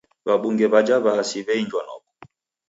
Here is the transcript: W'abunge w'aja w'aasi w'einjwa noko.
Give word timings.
W'abunge 0.25 0.65
w'aja 0.71 0.95
w'aasi 1.03 1.39
w'einjwa 1.45 1.81
noko. 1.87 2.09